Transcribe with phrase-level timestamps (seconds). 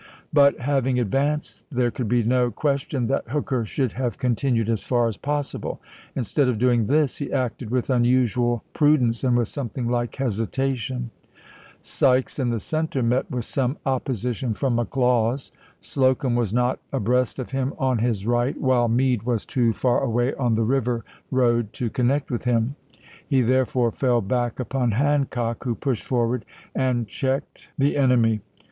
[0.33, 5.07] But having advanced there could be no question that Hooker should have continued as far
[5.07, 5.79] as possible.
[6.15, 11.11] Instead of doing this, he acted with unusual pru dence and with something like hesitation.
[11.81, 15.51] Sykes in the center met with some opposition from McLaws.
[15.79, 20.33] Slocum was not abreast of him on his right, while Meade was too far away
[20.33, 22.75] on the river road to connect with him;
[23.27, 26.43] he therefore fell back upon Hancock, who pushed forward
[26.73, 27.37] and checked GENERAL THOMAS J.
[27.37, 27.51] ("STONEWALL") JACKSON.
[27.51, 28.41] CHANCELLORSVILLE the enemy.